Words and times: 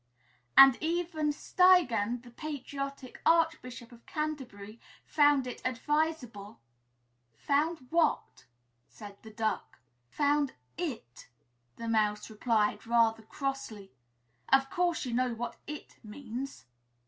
"'And 0.57 0.79
even 0.81 1.31
Stigand, 1.31 2.23
the 2.23 2.31
patriotic 2.31 3.21
archbishop 3.23 3.91
of 3.91 4.03
Canterbury, 4.07 4.79
found 5.05 5.45
it 5.45 5.61
advisable'" 5.63 6.59
"Found 7.47 7.85
what?" 7.91 8.45
said 8.89 9.21
the 9.21 9.29
Duck. 9.29 9.77
"Found 10.09 10.53
it," 10.75 11.29
the 11.75 11.87
Mouse 11.87 12.31
replied 12.31 12.87
rather 12.87 13.21
crossly; 13.21 13.91
"of 14.51 14.71
course, 14.71 15.05
you 15.05 15.13
know 15.13 15.35
what 15.35 15.57
'it' 15.67 15.99
means." 16.03 16.65